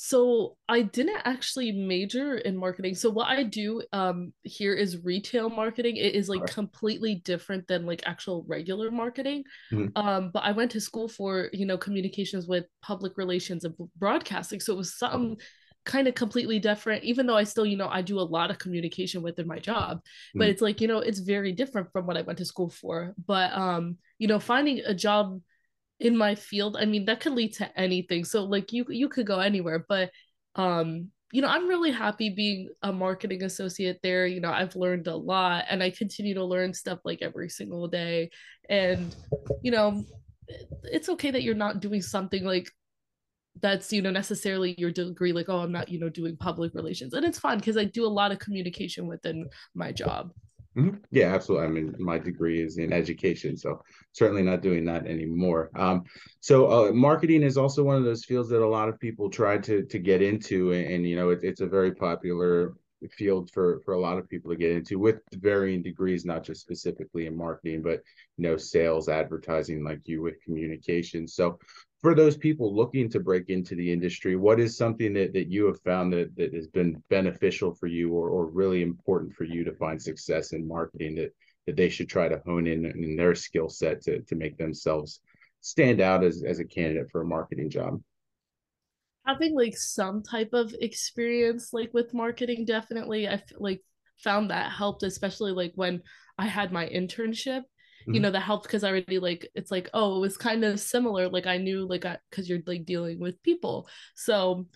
So 0.00 0.56
I 0.68 0.82
didn't 0.82 1.22
actually 1.24 1.72
major 1.72 2.36
in 2.36 2.56
marketing. 2.56 2.94
So 2.94 3.10
what 3.10 3.26
I 3.26 3.42
do 3.42 3.82
um 3.92 4.32
here 4.44 4.72
is 4.72 5.02
retail 5.02 5.50
marketing. 5.50 5.96
It 5.96 6.14
is 6.14 6.28
like 6.28 6.42
right. 6.42 6.50
completely 6.54 7.16
different 7.16 7.66
than 7.66 7.84
like 7.84 8.04
actual 8.06 8.44
regular 8.46 8.92
marketing. 8.92 9.42
Mm-hmm. 9.72 9.98
Um, 9.98 10.30
but 10.32 10.44
I 10.44 10.52
went 10.52 10.70
to 10.70 10.80
school 10.80 11.08
for 11.08 11.50
you 11.52 11.66
know 11.66 11.76
communications 11.76 12.46
with 12.46 12.66
public 12.80 13.18
relations 13.18 13.64
and 13.64 13.74
broadcasting. 13.96 14.60
So 14.60 14.74
it 14.74 14.76
was 14.76 14.96
something 14.96 15.36
kind 15.84 16.06
of 16.06 16.14
completely 16.14 16.60
different. 16.60 17.02
Even 17.02 17.26
though 17.26 17.36
I 17.36 17.42
still 17.42 17.66
you 17.66 17.76
know 17.76 17.88
I 17.88 18.02
do 18.02 18.20
a 18.20 18.30
lot 18.36 18.52
of 18.52 18.58
communication 18.60 19.20
within 19.20 19.48
my 19.48 19.58
job, 19.58 19.96
mm-hmm. 19.96 20.38
but 20.38 20.48
it's 20.48 20.62
like 20.62 20.80
you 20.80 20.86
know 20.86 20.98
it's 20.98 21.18
very 21.18 21.50
different 21.50 21.90
from 21.90 22.06
what 22.06 22.16
I 22.16 22.22
went 22.22 22.38
to 22.38 22.44
school 22.44 22.70
for. 22.70 23.14
But 23.26 23.52
um 23.52 23.96
you 24.18 24.28
know 24.28 24.38
finding 24.38 24.78
a 24.86 24.94
job 24.94 25.40
in 26.00 26.16
my 26.16 26.34
field 26.34 26.76
i 26.78 26.84
mean 26.84 27.04
that 27.04 27.20
could 27.20 27.32
lead 27.32 27.52
to 27.54 27.78
anything. 27.78 28.24
So 28.24 28.44
like 28.44 28.72
you 28.72 28.84
you 28.88 29.08
could 29.08 29.26
go 29.26 29.40
anywhere 29.40 29.84
but 29.88 30.10
um 30.54 31.10
you 31.32 31.42
know 31.42 31.48
i'm 31.48 31.68
really 31.68 31.90
happy 31.90 32.30
being 32.30 32.68
a 32.82 32.92
marketing 32.92 33.42
associate 33.42 33.98
there. 34.02 34.26
You 34.26 34.40
know 34.40 34.50
i've 34.50 34.76
learned 34.76 35.08
a 35.08 35.16
lot 35.16 35.64
and 35.68 35.82
i 35.82 35.90
continue 35.90 36.34
to 36.34 36.44
learn 36.44 36.72
stuff 36.72 37.00
like 37.04 37.20
every 37.22 37.48
single 37.48 37.88
day. 37.88 38.30
And 38.68 39.14
you 39.62 39.70
know 39.70 40.04
it's 40.84 41.08
okay 41.08 41.30
that 41.30 41.42
you're 41.42 41.54
not 41.54 41.80
doing 41.80 42.00
something 42.00 42.44
like 42.44 42.70
that's 43.60 43.92
you 43.92 44.00
know 44.00 44.10
necessarily 44.10 44.74
your 44.78 44.92
degree 44.92 45.32
like 45.32 45.48
oh 45.48 45.58
i'm 45.58 45.72
not 45.72 45.88
you 45.88 45.98
know 45.98 46.08
doing 46.08 46.36
public 46.36 46.74
relations. 46.74 47.12
And 47.12 47.24
it's 47.24 47.40
fun 47.40 47.58
because 47.58 47.76
i 47.76 47.84
do 47.84 48.06
a 48.06 48.16
lot 48.20 48.30
of 48.30 48.38
communication 48.38 49.06
within 49.06 49.48
my 49.74 49.90
job 49.90 50.30
Mm-hmm. 50.78 50.96
Yeah, 51.10 51.34
absolutely. 51.34 51.66
I 51.66 51.70
mean, 51.70 51.94
my 51.98 52.18
degree 52.18 52.62
is 52.62 52.78
in 52.78 52.92
education, 52.92 53.56
so 53.56 53.82
certainly 54.12 54.42
not 54.42 54.62
doing 54.62 54.84
that 54.84 55.06
anymore. 55.06 55.70
Um, 55.74 56.04
so, 56.40 56.70
uh, 56.70 56.92
marketing 56.92 57.42
is 57.42 57.58
also 57.58 57.82
one 57.82 57.96
of 57.96 58.04
those 58.04 58.24
fields 58.24 58.48
that 58.50 58.62
a 58.62 58.68
lot 58.68 58.88
of 58.88 59.00
people 59.00 59.28
try 59.28 59.58
to 59.58 59.82
to 59.84 59.98
get 59.98 60.22
into, 60.22 60.72
and, 60.72 60.86
and 60.92 61.08
you 61.08 61.16
know, 61.16 61.30
it, 61.30 61.40
it's 61.42 61.60
a 61.60 61.66
very 61.66 61.92
popular 61.94 62.74
field 63.10 63.50
for 63.52 63.80
for 63.84 63.94
a 63.94 64.00
lot 64.00 64.18
of 64.18 64.28
people 64.28 64.50
to 64.50 64.56
get 64.56 64.70
into 64.70 65.00
with 65.00 65.20
varying 65.34 65.82
degrees, 65.82 66.24
not 66.24 66.44
just 66.44 66.60
specifically 66.60 67.26
in 67.26 67.36
marketing, 67.36 67.82
but 67.82 68.00
you 68.36 68.44
know, 68.44 68.56
sales, 68.56 69.08
advertising, 69.08 69.82
like 69.82 70.00
you 70.04 70.22
with 70.22 70.40
communication. 70.44 71.26
So, 71.26 71.58
for 72.00 72.14
those 72.14 72.36
people 72.36 72.74
looking 72.74 73.08
to 73.10 73.20
break 73.20 73.48
into 73.48 73.74
the 73.74 73.92
industry, 73.92 74.36
what 74.36 74.60
is 74.60 74.76
something 74.76 75.12
that, 75.14 75.32
that 75.32 75.48
you 75.48 75.66
have 75.66 75.80
found 75.80 76.12
that, 76.12 76.34
that 76.36 76.54
has 76.54 76.68
been 76.68 77.02
beneficial 77.10 77.74
for 77.74 77.86
you 77.86 78.12
or, 78.12 78.28
or 78.28 78.46
really 78.46 78.82
important 78.82 79.34
for 79.34 79.44
you 79.44 79.64
to 79.64 79.72
find 79.72 80.00
success 80.00 80.52
in 80.52 80.66
marketing 80.66 81.16
that, 81.16 81.34
that 81.66 81.76
they 81.76 81.88
should 81.88 82.08
try 82.08 82.28
to 82.28 82.40
hone 82.46 82.66
in 82.66 82.86
in 82.86 83.16
their 83.16 83.34
skill 83.34 83.68
set 83.68 84.00
to, 84.02 84.20
to 84.22 84.36
make 84.36 84.56
themselves 84.56 85.20
stand 85.60 86.00
out 86.00 86.22
as, 86.22 86.44
as 86.44 86.60
a 86.60 86.64
candidate 86.64 87.10
for 87.10 87.22
a 87.22 87.26
marketing 87.26 87.68
job? 87.68 88.00
having 89.28 89.54
like 89.54 89.76
some 89.76 90.22
type 90.22 90.50
of 90.54 90.74
experience 90.80 91.74
like 91.74 91.92
with 91.92 92.14
marketing 92.14 92.64
definitely 92.64 93.28
I 93.28 93.42
like 93.58 93.82
found 94.24 94.50
that 94.50 94.72
helped 94.72 95.02
especially 95.02 95.52
like 95.52 95.72
when 95.74 96.00
I 96.38 96.46
had 96.46 96.72
my 96.72 96.86
internship 96.86 97.62
mm-hmm. 98.08 98.14
you 98.14 98.20
know 98.20 98.30
that 98.30 98.40
helped 98.40 98.64
because 98.64 98.84
I 98.84 98.90
already 98.90 99.18
like 99.18 99.48
it's 99.54 99.70
like 99.70 99.88
oh 99.94 100.16
it 100.16 100.20
was 100.20 100.36
kind 100.36 100.64
of 100.64 100.80
similar 100.80 101.28
like 101.28 101.46
I 101.46 101.58
knew 101.58 101.86
like 101.86 102.04
because 102.30 102.48
you're 102.48 102.60
like 102.66 102.84
dealing 102.84 103.20
with 103.20 103.42
people 103.42 103.88
so 104.14 104.66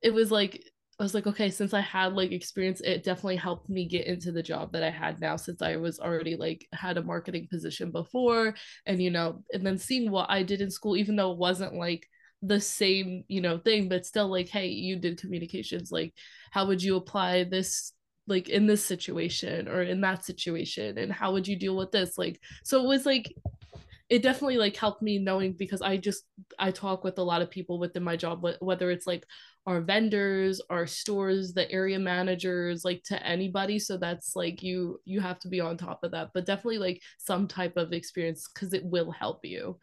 it 0.00 0.12
was 0.12 0.30
like 0.30 0.64
I 1.00 1.02
was 1.02 1.14
like, 1.14 1.26
okay, 1.26 1.50
since 1.50 1.74
I 1.74 1.80
had 1.80 2.12
like 2.12 2.30
experience, 2.30 2.80
it 2.80 3.02
definitely 3.02 3.36
helped 3.36 3.68
me 3.68 3.88
get 3.88 4.06
into 4.06 4.30
the 4.30 4.42
job 4.42 4.72
that 4.72 4.84
I 4.84 4.90
had 4.90 5.20
now 5.20 5.34
since 5.36 5.60
I 5.60 5.74
was 5.76 5.98
already 5.98 6.36
like 6.36 6.66
had 6.72 6.96
a 6.96 7.02
marketing 7.02 7.48
position 7.50 7.90
before. 7.90 8.54
And, 8.86 9.02
you 9.02 9.10
know, 9.10 9.42
and 9.52 9.66
then 9.66 9.78
seeing 9.78 10.10
what 10.12 10.30
I 10.30 10.44
did 10.44 10.60
in 10.60 10.70
school, 10.70 10.96
even 10.96 11.16
though 11.16 11.32
it 11.32 11.38
wasn't 11.38 11.74
like 11.74 12.06
the 12.42 12.60
same, 12.60 13.24
you 13.26 13.40
know, 13.40 13.58
thing, 13.58 13.88
but 13.88 14.06
still 14.06 14.30
like, 14.30 14.48
hey, 14.48 14.68
you 14.68 14.96
did 14.96 15.20
communications. 15.20 15.90
Like, 15.90 16.14
how 16.50 16.66
would 16.66 16.82
you 16.82 16.96
apply 16.96 17.44
this 17.44 17.92
like 18.26 18.48
in 18.48 18.66
this 18.66 18.84
situation 18.84 19.68
or 19.68 19.82
in 19.82 20.00
that 20.02 20.24
situation? 20.24 20.98
And 20.98 21.12
how 21.12 21.32
would 21.32 21.48
you 21.48 21.56
deal 21.56 21.76
with 21.76 21.92
this? 21.92 22.18
Like, 22.18 22.40
so 22.64 22.82
it 22.82 22.86
was 22.86 23.06
like 23.06 23.34
it 24.12 24.22
definitely 24.22 24.58
like 24.58 24.76
helped 24.76 25.00
me 25.00 25.18
knowing 25.18 25.54
because 25.54 25.80
I 25.80 25.96
just 25.96 26.24
I 26.58 26.70
talk 26.70 27.02
with 27.02 27.16
a 27.16 27.22
lot 27.22 27.40
of 27.40 27.50
people 27.50 27.78
within 27.78 28.02
my 28.02 28.14
job 28.14 28.44
whether 28.60 28.90
it's 28.90 29.06
like 29.06 29.24
our 29.66 29.80
vendors 29.80 30.60
our 30.68 30.86
stores 30.86 31.54
the 31.54 31.70
area 31.70 31.98
managers 31.98 32.84
like 32.84 33.02
to 33.04 33.26
anybody 33.26 33.78
so 33.78 33.96
that's 33.96 34.36
like 34.36 34.62
you 34.62 35.00
you 35.06 35.20
have 35.20 35.38
to 35.40 35.48
be 35.48 35.60
on 35.60 35.78
top 35.78 36.04
of 36.04 36.10
that 36.10 36.28
but 36.34 36.44
definitely 36.44 36.76
like 36.78 37.00
some 37.16 37.48
type 37.48 37.78
of 37.78 37.94
experience 37.94 38.48
because 38.52 38.74
it 38.74 38.84
will 38.84 39.12
help 39.12 39.40
you 39.44 39.78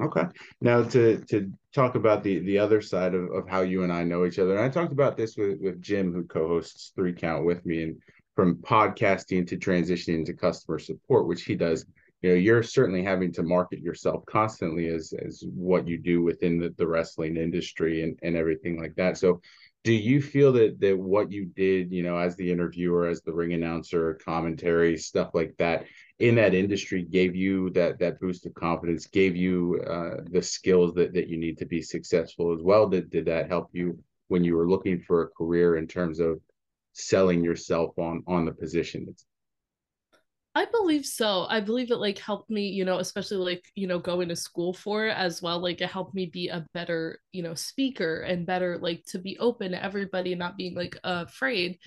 okay. 0.00 0.24
Now 0.60 0.82
to 0.84 1.18
to 1.30 1.52
talk 1.74 1.94
about 1.94 2.22
the 2.22 2.40
the 2.40 2.58
other 2.58 2.80
side 2.80 3.14
of, 3.14 3.30
of 3.32 3.48
how 3.48 3.62
you 3.62 3.82
and 3.82 3.92
i 3.92 4.04
know 4.04 4.26
each 4.26 4.38
other 4.38 4.56
and 4.56 4.60
i 4.60 4.68
talked 4.68 4.92
about 4.92 5.16
this 5.16 5.36
with 5.38 5.58
with 5.60 5.80
jim 5.80 6.12
who 6.12 6.22
co-hosts 6.24 6.92
three 6.94 7.14
count 7.14 7.46
with 7.46 7.64
me 7.64 7.82
and 7.82 7.96
from 8.36 8.56
podcasting 8.56 9.46
to 9.46 9.56
transitioning 9.56 10.24
to 10.24 10.34
customer 10.34 10.78
support 10.78 11.26
which 11.26 11.44
he 11.44 11.54
does 11.54 11.86
you 12.22 12.30
know 12.30 12.36
you're 12.36 12.62
certainly 12.62 13.02
having 13.02 13.32
to 13.32 13.42
market 13.42 13.80
yourself 13.80 14.24
constantly 14.26 14.88
as 14.88 15.12
as 15.26 15.44
what 15.54 15.86
you 15.86 15.98
do 15.98 16.22
within 16.22 16.58
the, 16.58 16.72
the 16.78 16.86
wrestling 16.86 17.36
industry 17.36 18.02
and, 18.02 18.18
and 18.22 18.36
everything 18.36 18.80
like 18.80 18.94
that. 18.94 19.18
So 19.18 19.40
do 19.84 19.92
you 19.92 20.22
feel 20.22 20.52
that 20.52 20.80
that 20.80 20.96
what 20.96 21.32
you 21.32 21.46
did 21.46 21.90
you 21.90 22.04
know 22.04 22.16
as 22.16 22.36
the 22.36 22.50
interviewer 22.50 23.08
as 23.08 23.22
the 23.22 23.32
ring 23.32 23.52
announcer 23.52 24.18
commentary 24.24 24.96
stuff 24.96 25.30
like 25.34 25.54
that 25.58 25.84
in 26.18 26.34
that 26.36 26.54
industry 26.54 27.02
gave 27.02 27.34
you 27.34 27.70
that 27.70 27.98
that 27.98 28.20
boost 28.20 28.46
of 28.46 28.54
confidence 28.54 29.06
gave 29.06 29.34
you 29.34 29.82
uh, 29.88 30.22
the 30.30 30.42
skills 30.42 30.94
that 30.94 31.12
that 31.12 31.28
you 31.28 31.36
need 31.36 31.58
to 31.58 31.66
be 31.66 31.82
successful 31.82 32.52
as 32.52 32.62
well 32.62 32.88
did, 32.88 33.10
did 33.10 33.24
that 33.24 33.48
help 33.48 33.68
you 33.72 33.98
when 34.28 34.44
you 34.44 34.56
were 34.56 34.68
looking 34.68 35.00
for 35.00 35.22
a 35.22 35.28
career 35.28 35.76
in 35.76 35.86
terms 35.86 36.20
of 36.20 36.40
selling 36.92 37.42
yourself 37.42 37.98
on 37.98 38.22
on 38.26 38.44
the 38.44 38.52
position 38.52 39.06
I 40.54 40.66
believe 40.66 41.06
so. 41.06 41.46
I 41.48 41.60
believe 41.60 41.90
it 41.90 41.96
like 41.96 42.18
helped 42.18 42.50
me, 42.50 42.68
you 42.68 42.84
know, 42.84 42.98
especially 42.98 43.38
like, 43.38 43.64
you 43.74 43.86
know, 43.86 43.98
going 43.98 44.28
to 44.28 44.36
school 44.36 44.74
for 44.74 45.06
it 45.06 45.16
as 45.16 45.40
well. 45.40 45.58
Like 45.60 45.80
it 45.80 45.88
helped 45.88 46.14
me 46.14 46.26
be 46.26 46.48
a 46.48 46.66
better, 46.74 47.20
you 47.32 47.42
know, 47.42 47.54
speaker 47.54 48.20
and 48.20 48.44
better 48.44 48.76
like 48.76 49.02
to 49.06 49.18
be 49.18 49.38
open 49.38 49.72
to 49.72 49.82
everybody 49.82 50.34
not 50.34 50.58
being 50.58 50.74
like 50.74 50.98
afraid, 51.04 51.78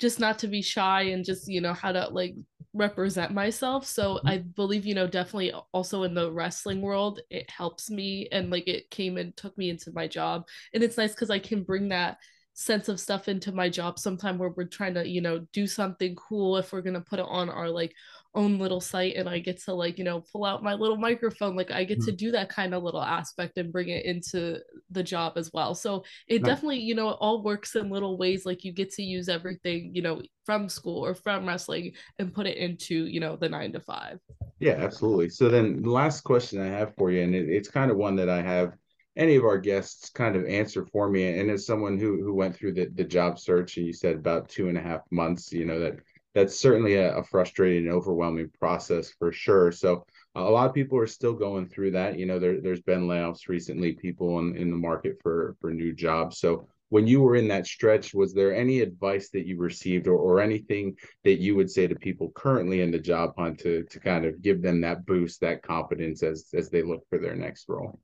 just 0.00 0.18
not 0.18 0.40
to 0.40 0.48
be 0.48 0.60
shy 0.60 1.02
and 1.02 1.24
just, 1.24 1.46
you 1.46 1.60
know, 1.60 1.72
how 1.72 1.92
to 1.92 2.08
like 2.08 2.34
represent 2.72 3.32
myself. 3.32 3.86
So 3.86 4.14
mm-hmm. 4.16 4.28
I 4.28 4.38
believe, 4.38 4.86
you 4.86 4.94
know, 4.94 5.06
definitely 5.06 5.52
also 5.72 6.04
in 6.04 6.14
the 6.14 6.30
wrestling 6.30 6.80
world, 6.80 7.20
it 7.30 7.50
helps 7.50 7.90
me 7.90 8.28
and 8.32 8.50
like 8.50 8.68
it 8.68 8.90
came 8.90 9.16
and 9.16 9.36
took 9.36 9.56
me 9.58 9.70
into 9.70 9.92
my 9.92 10.06
job. 10.06 10.46
And 10.74 10.82
it's 10.82 10.96
nice 10.96 11.12
because 11.12 11.30
I 11.30 11.38
can 11.38 11.62
bring 11.62 11.88
that 11.88 12.18
sense 12.60 12.90
of 12.90 13.00
stuff 13.00 13.26
into 13.26 13.52
my 13.52 13.70
job 13.70 13.98
sometime 13.98 14.36
where 14.36 14.50
we're 14.50 14.64
trying 14.64 14.92
to 14.92 15.08
you 15.08 15.22
know 15.22 15.38
do 15.54 15.66
something 15.66 16.14
cool 16.14 16.58
if 16.58 16.74
we're 16.74 16.82
going 16.82 16.92
to 16.92 17.00
put 17.00 17.18
it 17.18 17.24
on 17.26 17.48
our 17.48 17.70
like 17.70 17.94
own 18.34 18.58
little 18.58 18.82
site 18.82 19.16
and 19.16 19.26
i 19.26 19.38
get 19.38 19.58
to 19.58 19.72
like 19.72 19.96
you 19.96 20.04
know 20.04 20.22
pull 20.30 20.44
out 20.44 20.62
my 20.62 20.74
little 20.74 20.98
microphone 20.98 21.56
like 21.56 21.70
i 21.70 21.82
get 21.82 21.98
mm-hmm. 22.00 22.10
to 22.10 22.12
do 22.12 22.30
that 22.30 22.50
kind 22.50 22.74
of 22.74 22.82
little 22.82 23.00
aspect 23.00 23.56
and 23.56 23.72
bring 23.72 23.88
it 23.88 24.04
into 24.04 24.58
the 24.90 25.02
job 25.02 25.32
as 25.36 25.50
well 25.54 25.74
so 25.74 26.04
it 26.28 26.42
nice. 26.42 26.50
definitely 26.50 26.78
you 26.78 26.94
know 26.94 27.08
it 27.08 27.16
all 27.18 27.42
works 27.42 27.74
in 27.76 27.88
little 27.88 28.18
ways 28.18 28.44
like 28.44 28.62
you 28.62 28.72
get 28.72 28.92
to 28.92 29.02
use 29.02 29.30
everything 29.30 29.90
you 29.94 30.02
know 30.02 30.20
from 30.44 30.68
school 30.68 31.02
or 31.02 31.14
from 31.14 31.48
wrestling 31.48 31.90
and 32.18 32.34
put 32.34 32.46
it 32.46 32.58
into 32.58 33.06
you 33.06 33.20
know 33.20 33.36
the 33.36 33.48
nine 33.48 33.72
to 33.72 33.80
five 33.80 34.18
yeah 34.58 34.74
absolutely 34.74 35.30
so 35.30 35.48
then 35.48 35.80
the 35.80 35.90
last 35.90 36.20
question 36.20 36.60
i 36.60 36.66
have 36.66 36.94
for 36.94 37.10
you 37.10 37.22
and 37.22 37.34
it, 37.34 37.48
it's 37.48 37.70
kind 37.70 37.90
of 37.90 37.96
one 37.96 38.14
that 38.14 38.28
i 38.28 38.42
have 38.42 38.74
any 39.20 39.36
of 39.36 39.44
our 39.44 39.58
guests 39.58 40.08
kind 40.08 40.34
of 40.34 40.46
answer 40.46 40.86
for 40.86 41.10
me. 41.10 41.38
And 41.38 41.50
as 41.50 41.66
someone 41.66 41.98
who 41.98 42.22
who 42.24 42.34
went 42.34 42.56
through 42.56 42.72
the, 42.72 42.86
the 42.94 43.04
job 43.04 43.38
search, 43.38 43.76
and 43.76 43.86
you 43.86 43.92
said 43.92 44.16
about 44.16 44.48
two 44.48 44.68
and 44.68 44.78
a 44.78 44.82
half 44.82 45.02
months, 45.10 45.52
you 45.52 45.66
know 45.66 45.78
that 45.78 45.96
that's 46.34 46.58
certainly 46.58 46.94
a, 46.94 47.16
a 47.18 47.22
frustrating 47.22 47.86
and 47.86 47.94
overwhelming 47.94 48.50
process 48.58 49.12
for 49.18 49.30
sure. 49.30 49.72
So 49.72 50.06
a 50.34 50.40
lot 50.40 50.68
of 50.68 50.74
people 50.74 50.96
are 50.98 51.06
still 51.06 51.34
going 51.34 51.68
through 51.68 51.90
that. 51.92 52.18
You 52.18 52.24
know, 52.24 52.38
there 52.38 52.62
there's 52.62 52.80
been 52.80 53.08
layoffs 53.08 53.46
recently, 53.46 53.92
people 53.92 54.38
in, 54.38 54.56
in 54.56 54.70
the 54.70 54.76
market 54.76 55.18
for 55.22 55.54
for 55.60 55.70
new 55.70 55.92
jobs. 55.92 56.38
So 56.38 56.66
when 56.88 57.06
you 57.06 57.20
were 57.20 57.36
in 57.36 57.48
that 57.48 57.66
stretch, 57.66 58.14
was 58.14 58.32
there 58.32 58.54
any 58.54 58.80
advice 58.80 59.28
that 59.30 59.46
you 59.46 59.58
received 59.58 60.08
or, 60.08 60.16
or 60.16 60.40
anything 60.40 60.96
that 61.24 61.40
you 61.40 61.54
would 61.56 61.70
say 61.70 61.86
to 61.86 61.94
people 61.94 62.32
currently 62.34 62.80
in 62.80 62.90
the 62.90 62.98
job 62.98 63.34
hunt 63.36 63.60
to 63.60 63.84
to 63.84 64.00
kind 64.00 64.24
of 64.24 64.40
give 64.40 64.62
them 64.62 64.80
that 64.80 65.04
boost, 65.04 65.42
that 65.42 65.62
confidence 65.62 66.22
as 66.22 66.46
as 66.54 66.70
they 66.70 66.82
look 66.82 67.02
for 67.10 67.18
their 67.18 67.36
next 67.36 67.68
role? 67.68 68.00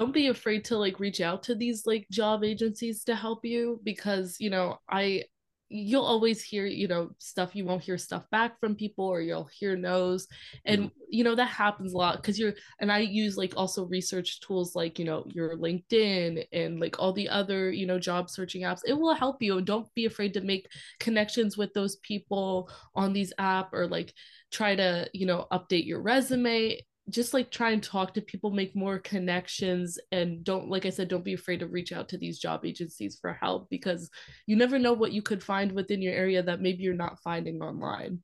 Don't 0.00 0.12
be 0.12 0.28
afraid 0.28 0.64
to 0.64 0.78
like 0.78 0.98
reach 0.98 1.20
out 1.20 1.42
to 1.42 1.54
these 1.54 1.86
like 1.86 2.06
job 2.10 2.42
agencies 2.42 3.04
to 3.04 3.14
help 3.14 3.44
you 3.44 3.80
because 3.84 4.36
you 4.40 4.48
know 4.50 4.78
i 4.90 5.22
you'll 5.72 6.04
always 6.04 6.42
hear 6.42 6.66
you 6.66 6.88
know 6.88 7.10
stuff 7.18 7.54
you 7.54 7.64
won't 7.64 7.82
hear 7.82 7.96
stuff 7.96 8.24
back 8.32 8.58
from 8.58 8.74
people 8.74 9.04
or 9.06 9.20
you'll 9.20 9.48
hear 9.56 9.76
no's. 9.76 10.26
And 10.64 10.82
mm-hmm. 10.82 11.02
you 11.08 11.22
know 11.22 11.36
that 11.36 11.46
happens 11.46 11.94
a 11.94 11.96
lot 11.96 12.16
because 12.16 12.38
you're 12.38 12.54
and 12.80 12.90
i 12.90 12.98
use 12.98 13.36
like 13.36 13.54
also 13.56 13.86
research 13.86 14.40
tools 14.40 14.74
like 14.74 14.98
you 14.98 15.04
know 15.04 15.24
your 15.28 15.56
linkedin 15.56 16.44
and 16.52 16.80
like 16.80 16.98
all 16.98 17.12
the 17.12 17.28
other 17.28 17.70
you 17.70 17.86
know 17.86 18.00
job 18.00 18.28
searching 18.28 18.62
apps. 18.62 18.80
It 18.84 18.94
will 18.94 19.14
help 19.14 19.40
you 19.40 19.58
and 19.58 19.66
don't 19.66 19.86
be 19.94 20.06
afraid 20.06 20.34
to 20.34 20.40
make 20.40 20.66
connections 20.98 21.56
with 21.56 21.72
those 21.72 21.96
people 21.96 22.68
on 22.96 23.12
these 23.12 23.32
app 23.38 23.72
or 23.72 23.86
like 23.86 24.12
try 24.50 24.74
to 24.74 25.08
you 25.14 25.24
know 25.24 25.46
update 25.52 25.86
your 25.86 26.02
resume 26.02 26.80
just 27.10 27.34
like 27.34 27.50
try 27.50 27.70
and 27.70 27.82
talk 27.82 28.14
to 28.14 28.20
people 28.20 28.50
make 28.50 28.74
more 28.74 28.98
connections 28.98 29.98
and 30.12 30.44
don't 30.44 30.68
like 30.68 30.86
i 30.86 30.90
said 30.90 31.08
don't 31.08 31.24
be 31.24 31.34
afraid 31.34 31.60
to 31.60 31.66
reach 31.66 31.92
out 31.92 32.08
to 32.08 32.16
these 32.16 32.38
job 32.38 32.64
agencies 32.64 33.18
for 33.20 33.32
help 33.32 33.68
because 33.68 34.10
you 34.46 34.56
never 34.56 34.78
know 34.78 34.92
what 34.92 35.12
you 35.12 35.22
could 35.22 35.42
find 35.42 35.72
within 35.72 36.00
your 36.00 36.14
area 36.14 36.42
that 36.42 36.60
maybe 36.60 36.82
you're 36.82 36.94
not 36.94 37.20
finding 37.22 37.60
online 37.60 38.20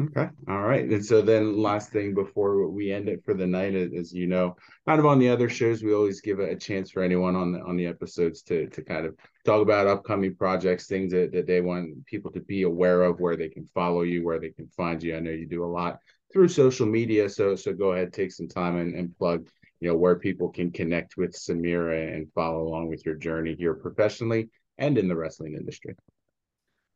okay 0.00 0.28
all 0.48 0.62
right 0.62 0.88
and 0.88 1.04
so 1.04 1.20
then 1.20 1.60
last 1.60 1.90
thing 1.90 2.14
before 2.14 2.68
we 2.68 2.90
end 2.90 3.08
it 3.08 3.22
for 3.24 3.34
the 3.34 3.46
night 3.46 3.74
as 3.74 4.12
you 4.12 4.26
know 4.26 4.56
kind 4.88 4.98
of 4.98 5.04
on 5.04 5.18
the 5.18 5.28
other 5.28 5.50
shows 5.50 5.82
we 5.82 5.92
always 5.92 6.22
give 6.22 6.38
a, 6.38 6.56
chance 6.56 6.90
for 6.90 7.02
anyone 7.02 7.36
on 7.36 7.52
the 7.52 7.60
on 7.60 7.76
the 7.76 7.86
episodes 7.86 8.42
to 8.42 8.66
to 8.68 8.82
kind 8.82 9.04
of 9.04 9.14
talk 9.44 9.60
about 9.60 9.86
upcoming 9.86 10.34
projects 10.34 10.86
things 10.86 11.12
that, 11.12 11.30
that 11.32 11.46
they 11.46 11.60
want 11.60 12.06
people 12.06 12.30
to 12.30 12.40
be 12.40 12.62
aware 12.62 13.02
of 13.02 13.20
where 13.20 13.36
they 13.36 13.48
can 13.48 13.68
follow 13.74 14.00
you 14.02 14.24
where 14.24 14.40
they 14.40 14.50
can 14.50 14.66
find 14.68 15.02
you 15.02 15.14
i 15.14 15.20
know 15.20 15.30
you 15.30 15.46
do 15.46 15.64
a 15.64 15.66
lot 15.66 15.98
through 16.32 16.48
social 16.48 16.86
media. 16.86 17.28
So 17.28 17.54
so 17.54 17.72
go 17.72 17.92
ahead, 17.92 18.12
take 18.12 18.32
some 18.32 18.48
time 18.48 18.76
and, 18.76 18.94
and 18.94 19.16
plug, 19.16 19.46
you 19.80 19.88
know, 19.88 19.96
where 19.96 20.16
people 20.16 20.48
can 20.48 20.70
connect 20.70 21.16
with 21.16 21.32
Samira 21.32 22.14
and 22.14 22.32
follow 22.34 22.62
along 22.62 22.88
with 22.88 23.04
your 23.04 23.16
journey 23.16 23.54
here 23.54 23.74
professionally 23.74 24.48
and 24.78 24.96
in 24.96 25.08
the 25.08 25.16
wrestling 25.16 25.54
industry. 25.54 25.94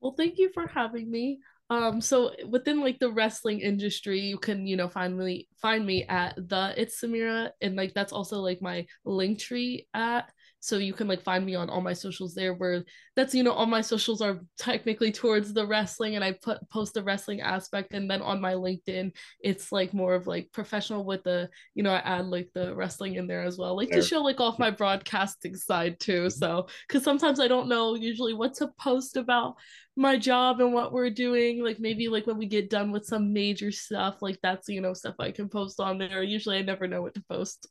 Well, 0.01 0.15
thank 0.17 0.39
you 0.39 0.51
for 0.53 0.67
having 0.67 1.11
me. 1.11 1.39
Um, 1.69 2.01
so 2.01 2.33
within 2.49 2.81
like 2.81 2.99
the 3.01 3.11
wrestling 3.11 3.61
industry, 3.61 4.21
you 4.21 4.39
can, 4.39 4.67
you 4.67 4.77
know, 4.77 4.89
find 4.89 5.19
me 5.19 5.49
find 5.61 5.85
me 5.85 6.05
at 6.05 6.37
the 6.37 6.75
it's 6.77 7.01
Samira, 7.01 7.51
and 7.61 7.75
like 7.75 7.93
that's 7.93 8.13
also 8.13 8.39
like 8.39 8.63
my 8.63 8.87
link 9.05 9.41
tree 9.41 9.89
at. 9.93 10.31
So 10.61 10.79
you 10.79 10.93
can 10.93 11.09
like 11.09 11.23
find 11.23 11.45
me 11.45 11.55
on 11.55 11.69
all 11.69 11.81
my 11.81 11.93
socials 11.93 12.35
there 12.35 12.55
where 12.55 12.85
that's 13.17 13.35
you 13.35 13.43
know 13.43 13.53
all 13.53 13.67
my 13.67 13.81
socials 13.81 14.21
are 14.21 14.39
technically 14.59 15.11
towards 15.11 15.53
the 15.53 15.67
wrestling 15.67 16.15
and 16.15 16.25
i 16.25 16.31
put 16.31 16.59
post 16.69 16.95
the 16.95 17.03
wrestling 17.03 17.41
aspect 17.41 17.95
and 17.95 18.09
then 18.11 18.23
on 18.23 18.41
my 18.41 18.53
linkedin 18.53 19.11
it's 19.41 19.73
like 19.73 19.93
more 19.95 20.15
of 20.15 20.27
like 20.27 20.53
professional 20.53 21.05
with 21.05 21.25
the 21.25 21.49
you 21.75 21.83
know 21.83 21.91
i 21.91 21.99
add 21.99 22.27
like 22.27 22.49
the 22.55 22.75
wrestling 22.75 23.15
in 23.15 23.27
there 23.27 23.43
as 23.43 23.59
well 23.59 23.75
like 23.75 23.91
to 23.91 24.03
show 24.03 24.21
like 24.21 24.41
off 24.41 24.59
my 24.59 24.71
broadcasting 24.71 25.57
side 25.57 25.99
too 25.99 26.27
mm-hmm. 26.27 26.29
so 26.29 26.67
because 26.87 27.03
sometimes 27.03 27.41
i 27.41 27.49
don't 27.49 27.69
know 27.69 27.95
usually 27.95 28.35
what 28.35 28.55
to 28.55 28.69
post 28.79 29.17
about 29.17 29.57
my 29.99 30.17
job 30.17 30.61
and 30.61 30.75
what 30.75 30.93
we're 30.93 31.09
doing 31.09 31.63
like 31.63 31.81
maybe 31.81 32.07
like 32.09 32.27
when 32.27 32.37
we 32.37 32.45
get 32.45 32.69
done 32.69 32.93
with 32.93 33.07
some 33.07 33.33
major 33.33 33.73
stuff 33.73 34.21
like 34.21 34.39
that's 34.43 34.69
you 34.69 34.83
know 34.83 34.93
stuff 34.93 35.15
i 35.19 35.31
can 35.31 35.49
post 35.49 35.81
on 35.81 35.97
there 35.97 36.23
usually 36.23 36.59
i 36.59 36.63
never 36.63 36.87
know 36.87 37.01
what 37.01 37.15
to 37.15 37.23
post. 37.31 37.67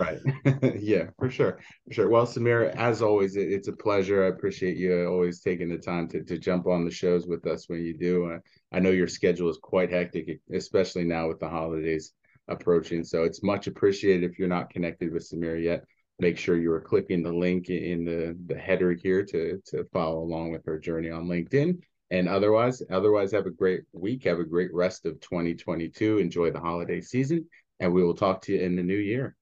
Right. 0.00 0.18
Yeah 0.78 1.10
for 1.18 1.30
sure 1.30 1.58
for 1.86 1.92
sure. 1.92 2.08
Well 2.08 2.26
samira 2.26 2.74
as 2.76 3.02
always 3.02 3.36
it, 3.36 3.52
it's 3.52 3.68
a 3.68 3.72
pleasure 3.72 4.24
i 4.24 4.28
appreciate 4.28 4.77
you 4.78 5.06
always 5.06 5.40
taking 5.40 5.68
the 5.68 5.78
time 5.78 6.08
to, 6.08 6.22
to 6.22 6.38
jump 6.38 6.66
on 6.66 6.84
the 6.84 6.90
shows 6.90 7.26
with 7.26 7.46
us 7.46 7.68
when 7.68 7.82
you 7.82 7.96
do 7.96 8.38
i 8.72 8.78
know 8.78 8.90
your 8.90 9.08
schedule 9.08 9.48
is 9.48 9.58
quite 9.58 9.90
hectic 9.90 10.40
especially 10.52 11.04
now 11.04 11.28
with 11.28 11.38
the 11.40 11.48
holidays 11.48 12.12
approaching 12.48 13.04
so 13.04 13.24
it's 13.24 13.42
much 13.42 13.66
appreciated 13.66 14.28
if 14.28 14.38
you're 14.38 14.48
not 14.48 14.70
connected 14.70 15.12
with 15.12 15.28
samira 15.28 15.62
yet 15.62 15.84
make 16.18 16.36
sure 16.36 16.56
you 16.56 16.72
are 16.72 16.80
clicking 16.80 17.22
the 17.22 17.32
link 17.32 17.68
in 17.70 18.04
the, 18.04 18.36
the 18.46 18.58
header 18.58 18.92
here 18.92 19.24
to, 19.24 19.62
to 19.66 19.84
follow 19.92 20.18
along 20.18 20.50
with 20.50 20.64
her 20.66 20.78
journey 20.78 21.10
on 21.10 21.26
LinkedIn. 21.26 21.78
And 22.10 22.28
otherwise, 22.28 22.82
otherwise, 22.90 23.32
have 23.32 23.46
a 23.46 23.50
great 23.50 23.82
week. 23.92 24.24
Have 24.24 24.40
a 24.40 24.44
great 24.44 24.72
rest 24.72 25.06
of 25.06 25.20
2022. 25.20 26.18
Enjoy 26.18 26.50
the 26.50 26.60
holiday 26.60 27.00
season, 27.00 27.46
and 27.80 27.92
we 27.92 28.02
will 28.02 28.14
talk 28.14 28.40
to 28.42 28.54
you 28.54 28.60
in 28.60 28.76
the 28.76 28.82
new 28.82 28.96
year. 28.96 29.36